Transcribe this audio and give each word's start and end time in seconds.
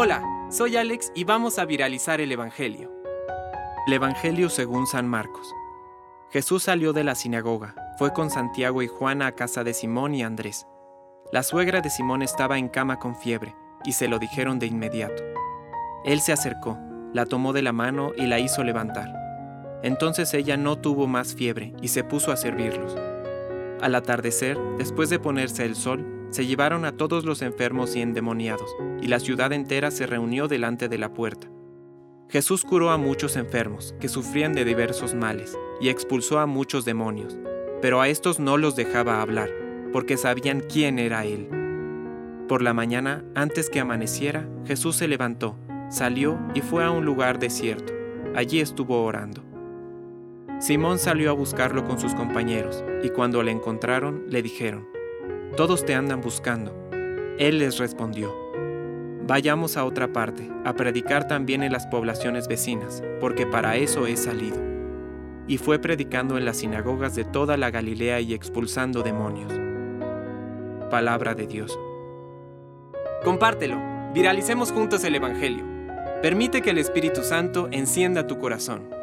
Hola, 0.00 0.22
soy 0.48 0.76
Alex 0.76 1.10
y 1.14 1.24
vamos 1.24 1.58
a 1.58 1.64
viralizar 1.64 2.20
el 2.20 2.30
Evangelio. 2.30 2.88
El 3.88 3.94
Evangelio 3.94 4.48
según 4.48 4.86
San 4.86 5.08
Marcos. 5.08 5.52
Jesús 6.30 6.62
salió 6.62 6.92
de 6.92 7.02
la 7.02 7.16
sinagoga, 7.16 7.74
fue 7.98 8.12
con 8.12 8.30
Santiago 8.30 8.82
y 8.82 8.86
Juan 8.86 9.22
a 9.22 9.32
casa 9.32 9.64
de 9.64 9.74
Simón 9.74 10.14
y 10.14 10.22
Andrés. 10.22 10.68
La 11.32 11.42
suegra 11.42 11.80
de 11.80 11.90
Simón 11.90 12.22
estaba 12.22 12.58
en 12.58 12.68
cama 12.68 13.00
con 13.00 13.16
fiebre, 13.16 13.56
y 13.84 13.92
se 13.92 14.06
lo 14.06 14.20
dijeron 14.20 14.60
de 14.60 14.66
inmediato. 14.66 15.22
Él 16.04 16.20
se 16.20 16.32
acercó, 16.32 16.78
la 17.12 17.26
tomó 17.26 17.52
de 17.52 17.62
la 17.62 17.72
mano 17.72 18.12
y 18.16 18.26
la 18.26 18.38
hizo 18.38 18.62
levantar. 18.62 19.12
Entonces 19.82 20.32
ella 20.32 20.56
no 20.56 20.76
tuvo 20.76 21.08
más 21.08 21.34
fiebre 21.34 21.72
y 21.82 21.88
se 21.88 22.04
puso 22.04 22.30
a 22.30 22.36
servirlos. 22.36 22.96
Al 23.80 23.96
atardecer, 23.96 24.58
después 24.76 25.10
de 25.10 25.18
ponerse 25.18 25.64
el 25.64 25.74
sol, 25.74 26.17
se 26.30 26.46
llevaron 26.46 26.84
a 26.84 26.92
todos 26.92 27.24
los 27.24 27.42
enfermos 27.42 27.96
y 27.96 28.02
endemoniados, 28.02 28.74
y 29.00 29.08
la 29.08 29.20
ciudad 29.20 29.52
entera 29.52 29.90
se 29.90 30.06
reunió 30.06 30.48
delante 30.48 30.88
de 30.88 30.98
la 30.98 31.12
puerta. 31.12 31.48
Jesús 32.28 32.64
curó 32.64 32.90
a 32.90 32.98
muchos 32.98 33.36
enfermos 33.36 33.94
que 34.00 34.08
sufrían 34.08 34.52
de 34.52 34.64
diversos 34.64 35.14
males, 35.14 35.56
y 35.80 35.88
expulsó 35.88 36.38
a 36.38 36.46
muchos 36.46 36.84
demonios, 36.84 37.38
pero 37.80 38.00
a 38.00 38.08
estos 38.08 38.38
no 38.38 38.56
los 38.56 38.76
dejaba 38.76 39.22
hablar, 39.22 39.50
porque 39.92 40.16
sabían 40.16 40.60
quién 40.60 40.98
era 40.98 41.24
Él. 41.24 41.48
Por 42.48 42.62
la 42.62 42.74
mañana, 42.74 43.24
antes 43.34 43.70
que 43.70 43.80
amaneciera, 43.80 44.48
Jesús 44.66 44.96
se 44.96 45.08
levantó, 45.08 45.56
salió 45.90 46.38
y 46.54 46.60
fue 46.60 46.84
a 46.84 46.90
un 46.90 47.04
lugar 47.04 47.38
desierto. 47.38 47.92
Allí 48.34 48.60
estuvo 48.60 49.04
orando. 49.04 49.42
Simón 50.58 50.98
salió 50.98 51.30
a 51.30 51.34
buscarlo 51.34 51.86
con 51.86 51.98
sus 52.00 52.14
compañeros, 52.14 52.84
y 53.02 53.10
cuando 53.10 53.42
le 53.42 53.52
encontraron, 53.52 54.24
le 54.28 54.42
dijeron, 54.42 54.88
Todos 55.56 55.84
te 55.84 55.94
andan 55.94 56.20
buscando. 56.20 56.72
Él 57.38 57.58
les 57.58 57.78
respondió, 57.78 58.34
Vayamos 59.28 59.76
a 59.76 59.84
otra 59.84 60.12
parte, 60.12 60.50
a 60.64 60.72
predicar 60.72 61.28
también 61.28 61.62
en 61.62 61.70
las 61.70 61.86
poblaciones 61.86 62.48
vecinas, 62.48 63.02
porque 63.20 63.46
para 63.46 63.76
eso 63.76 64.06
he 64.06 64.16
salido. 64.16 64.56
Y 65.46 65.58
fue 65.58 65.78
predicando 65.78 66.38
en 66.38 66.46
las 66.46 66.58
sinagogas 66.58 67.14
de 67.14 67.24
toda 67.24 67.56
la 67.58 67.70
Galilea 67.70 68.20
y 68.20 68.32
expulsando 68.32 69.02
demonios. 69.02 69.52
Palabra 70.90 71.34
de 71.34 71.46
Dios. 71.46 71.78
Compártelo, 73.22 73.76
viralicemos 74.14 74.72
juntos 74.72 75.04
el 75.04 75.16
Evangelio. 75.16 75.64
Permite 76.22 76.62
que 76.62 76.70
el 76.70 76.78
Espíritu 76.78 77.22
Santo 77.22 77.68
encienda 77.70 78.26
tu 78.26 78.38
corazón. 78.38 78.97